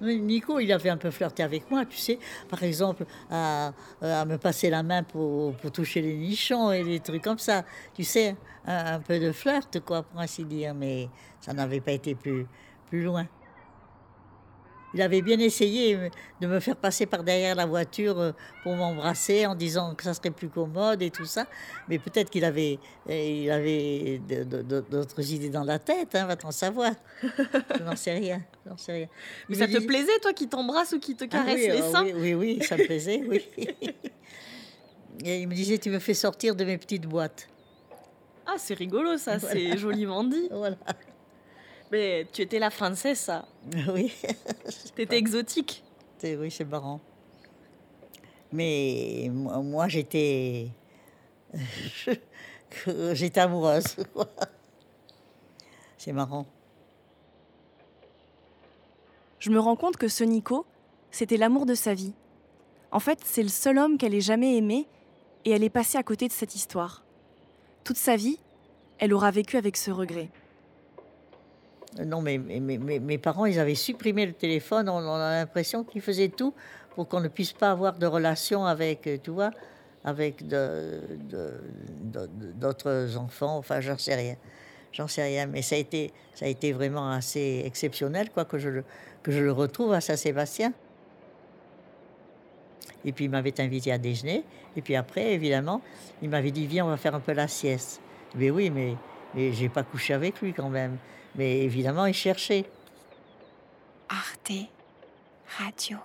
Nico, 0.00 0.58
il 0.58 0.72
avait 0.72 0.88
un 0.88 0.96
peu 0.96 1.10
flirté 1.10 1.42
avec 1.42 1.70
moi, 1.70 1.84
tu 1.84 1.98
sais. 1.98 2.18
Par 2.48 2.62
exemple, 2.62 3.04
à, 3.30 3.74
à 4.00 4.24
me 4.24 4.38
passer 4.38 4.70
la 4.70 4.82
main 4.82 5.02
pour, 5.02 5.54
pour 5.56 5.70
toucher 5.70 6.00
les 6.00 6.16
nichons 6.16 6.72
et 6.72 6.82
des 6.82 7.00
trucs 7.00 7.22
comme 7.22 7.38
ça. 7.38 7.66
Tu 7.92 8.02
sais, 8.02 8.34
un, 8.66 8.94
un 8.94 9.00
peu 9.00 9.20
de 9.20 9.30
flirt, 9.30 9.80
quoi, 9.80 10.02
pour 10.02 10.18
ainsi 10.18 10.46
dire. 10.46 10.74
Mais 10.74 11.10
ça 11.38 11.52
n'avait 11.52 11.82
pas 11.82 11.92
été 11.92 12.14
plus, 12.14 12.46
plus 12.88 13.02
loin. 13.02 13.26
Il 14.94 15.00
avait 15.00 15.22
bien 15.22 15.38
essayé 15.38 15.96
euh, 15.96 16.08
de 16.40 16.46
me 16.46 16.60
faire 16.60 16.76
passer 16.76 17.06
par 17.06 17.24
derrière 17.24 17.54
la 17.54 17.66
voiture 17.66 18.18
euh, 18.18 18.32
pour 18.62 18.74
m'embrasser 18.76 19.46
en 19.46 19.54
disant 19.54 19.94
que 19.94 20.04
ça 20.04 20.12
serait 20.12 20.30
plus 20.30 20.48
commode 20.48 21.00
et 21.02 21.10
tout 21.10 21.24
ça. 21.24 21.46
Mais 21.88 21.98
peut-être 21.98 22.30
qu'il 22.30 22.44
avait, 22.44 22.78
euh, 23.08 23.12
il 23.14 23.50
avait 23.50 24.20
d'autres 24.90 25.32
idées 25.32 25.48
dans 25.48 25.64
la 25.64 25.78
tête, 25.78 26.14
hein, 26.14 26.26
va-t-on 26.26 26.50
savoir. 26.50 26.92
Je 27.22 27.82
n'en 27.82 27.96
sais 27.96 28.12
rien. 28.12 28.42
je 28.64 28.70
n'en 28.70 28.76
sais 28.76 28.92
rien. 28.92 29.08
Mais 29.48 29.56
Il 29.56 29.58
ça 29.58 29.66
te 29.66 29.86
plaisait, 29.86 30.18
toi, 30.20 30.32
qui 30.32 30.48
t'embrasse 30.48 30.92
ou 30.92 30.98
qui 30.98 31.16
te 31.16 31.24
Ah 31.24 31.28
caresse 31.28 31.60
oui, 31.60 31.68
les 31.68 31.80
ah 31.80 31.90
seins 31.90 32.04
oui, 32.04 32.12
oui, 32.14 32.34
oui, 32.34 32.62
ça 32.62 32.76
me 32.76 32.84
plaisait, 32.84 33.22
oui. 33.26 33.48
Et 35.24 35.42
il 35.42 35.48
me 35.48 35.54
disait, 35.54 35.78
tu 35.78 35.90
me 35.90 35.98
fais 35.98 36.14
sortir 36.14 36.56
de 36.56 36.64
mes 36.64 36.78
petites 36.78 37.06
boîtes. 37.06 37.48
Ah, 38.46 38.54
c'est 38.58 38.74
rigolo 38.74 39.16
ça, 39.18 39.38
c'est 39.38 39.76
joliment 39.76 40.24
dit. 40.24 40.48
Voilà. 40.50 40.76
Mais 41.92 42.26
tu 42.32 42.40
étais 42.40 42.58
la 42.58 42.70
française, 42.70 43.18
ça. 43.18 43.44
Oui. 43.92 44.14
T'étais 44.96 45.18
exotique. 45.18 45.84
Oui, 46.24 46.50
c'est 46.50 46.64
marrant. 46.64 47.00
Mais 48.50 49.28
moi, 49.30 49.58
moi, 49.58 49.88
j'étais. 49.88 50.68
que 52.70 53.14
j'étais 53.14 53.40
amoureuse. 53.40 53.96
C'est 55.98 56.12
marrant. 56.12 56.46
Je 59.38 59.50
me 59.50 59.58
rends 59.58 59.76
compte 59.76 59.96
que 59.96 60.08
ce 60.08 60.24
Nico, 60.24 60.64
c'était 61.10 61.36
l'amour 61.36 61.66
de 61.66 61.74
sa 61.74 61.92
vie. 61.92 62.14
En 62.90 63.00
fait, 63.00 63.18
c'est 63.24 63.42
le 63.42 63.48
seul 63.48 63.76
homme 63.76 63.98
qu'elle 63.98 64.14
ait 64.14 64.20
jamais 64.20 64.56
aimé 64.56 64.86
et 65.44 65.50
elle 65.50 65.64
est 65.64 65.70
passée 65.70 65.98
à 65.98 66.02
côté 66.02 66.26
de 66.26 66.32
cette 66.32 66.54
histoire. 66.54 67.04
Toute 67.84 67.96
sa 67.98 68.16
vie, 68.16 68.38
elle 68.98 69.12
aura 69.12 69.30
vécu 69.30 69.56
avec 69.58 69.76
ce 69.76 69.90
regret. 69.90 70.30
Euh, 71.98 72.04
Non, 72.04 72.20
mais, 72.22 72.38
mes 72.38 73.18
parents, 73.18 73.46
ils 73.46 73.58
avaient 73.58 73.74
supprimé 73.74 74.26
le 74.26 74.32
téléphone. 74.32 74.88
On, 74.88 74.98
a 74.98 75.38
l'impression 75.38 75.84
qu'ils 75.84 76.02
faisaient 76.02 76.28
tout 76.28 76.54
pour 76.94 77.08
qu'on 77.08 77.20
ne 77.20 77.28
puisse 77.28 77.52
pas 77.52 77.70
avoir 77.70 77.98
de 77.98 78.06
relation 78.06 78.66
avec, 78.66 79.06
euh, 79.06 79.18
tu 79.22 79.30
vois, 79.30 79.50
avec 80.04 80.46
d'autres 82.60 83.16
enfants. 83.16 83.58
Enfin, 83.58 83.80
j'en 83.80 83.98
sais 83.98 84.14
rien. 84.14 84.36
J'en 84.92 85.08
sais 85.08 85.22
rien. 85.22 85.46
Mais 85.46 85.62
ça 85.62 85.76
a 85.76 85.78
été, 85.78 86.72
vraiment 86.72 87.10
assez 87.10 87.62
exceptionnel, 87.64 88.30
quoi, 88.30 88.44
que 88.44 88.58
je 88.58 88.68
le, 88.68 88.84
que 89.22 89.32
je 89.32 89.40
le 89.40 89.52
retrouve 89.52 89.92
à 89.92 90.00
Saint-Sébastien. 90.00 90.72
Et 93.04 93.12
puis, 93.12 93.24
il 93.24 93.30
m'avait 93.30 93.60
invité 93.60 93.90
à 93.92 93.98
déjeuner. 93.98 94.44
Et 94.76 94.82
puis 94.82 94.96
après, 94.96 95.32
évidemment, 95.32 95.82
il 96.22 96.30
m'avait 96.30 96.50
dit, 96.50 96.66
viens, 96.66 96.86
on 96.86 96.88
va 96.88 96.96
faire 96.96 97.14
un 97.14 97.20
peu 97.20 97.32
la 97.32 97.48
sieste. 97.48 98.00
Mais 98.34 98.50
oui, 98.50 98.70
mais, 98.70 98.96
mais 99.34 99.52
j'ai 99.52 99.68
pas 99.68 99.82
couché 99.82 100.14
avec 100.14 100.40
lui 100.40 100.52
quand 100.52 100.70
même. 100.70 100.96
Mais 101.36 101.60
évidemment, 101.60 102.06
il 102.06 102.14
cherchait. 102.14 102.64
Arte 104.08 104.52
Radio. 105.58 105.98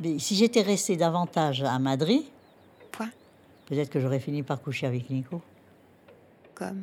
Mais 0.00 0.18
si 0.18 0.34
j'étais 0.34 0.62
restée 0.62 0.96
davantage 0.96 1.62
à 1.62 1.78
Madrid, 1.78 2.22
Point. 2.90 3.10
peut-être 3.66 3.90
que 3.90 4.00
j'aurais 4.00 4.20
fini 4.20 4.42
par 4.42 4.60
coucher 4.60 4.86
avec 4.86 5.08
Nico. 5.10 5.40
Comme 6.54 6.82